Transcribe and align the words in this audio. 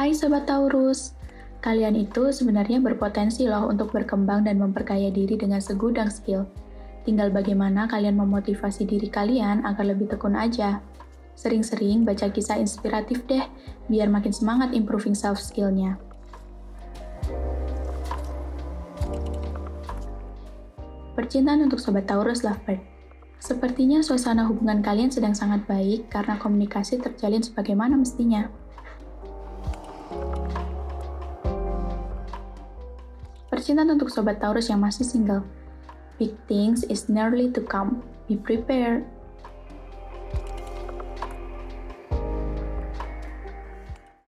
Hai 0.00 0.16
Sobat 0.16 0.48
Taurus, 0.48 1.12
kalian 1.60 1.92
itu 1.92 2.32
sebenarnya 2.32 2.80
berpotensi 2.80 3.44
loh 3.44 3.68
untuk 3.68 3.92
berkembang 3.92 4.48
dan 4.48 4.56
memperkaya 4.56 5.12
diri 5.12 5.36
dengan 5.36 5.60
segudang 5.60 6.08
skill. 6.08 6.48
Tinggal 7.04 7.28
bagaimana 7.28 7.84
kalian 7.84 8.16
memotivasi 8.16 8.88
diri 8.88 9.12
kalian 9.12 9.60
agar 9.60 9.84
lebih 9.84 10.08
tekun 10.08 10.40
aja. 10.40 10.80
Sering-sering 11.36 12.08
baca 12.08 12.32
kisah 12.32 12.56
inspiratif 12.56 13.28
deh, 13.28 13.44
biar 13.92 14.08
makin 14.08 14.32
semangat 14.32 14.72
improving 14.72 15.12
self 15.12 15.36
skill-nya. 15.36 16.00
Percintaan 21.12 21.68
untuk 21.68 21.76
Sobat 21.76 22.08
Taurus 22.08 22.40
Lovebird. 22.40 22.80
Sepertinya 23.36 24.00
suasana 24.00 24.48
hubungan 24.48 24.80
kalian 24.80 25.12
sedang 25.12 25.36
sangat 25.36 25.68
baik 25.68 26.08
karena 26.08 26.40
komunikasi 26.40 26.96
terjalin 27.04 27.44
sebagaimana 27.44 28.00
mestinya. 28.00 28.48
Percintaan 33.60 33.92
untuk 33.92 34.08
Sobat 34.08 34.40
Taurus 34.40 34.72
yang 34.72 34.80
masih 34.80 35.04
single. 35.04 35.44
Big 36.16 36.32
things 36.48 36.80
is 36.88 37.12
nearly 37.12 37.52
to 37.52 37.60
come. 37.60 38.00
Be 38.24 38.40
prepared. 38.40 39.04